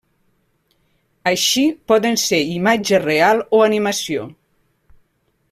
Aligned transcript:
Així 1.31 1.65
poden 1.91 2.17
ser 2.23 2.41
imatge 2.55 3.01
real 3.05 3.45
o 3.59 3.61
animació. 3.67 4.27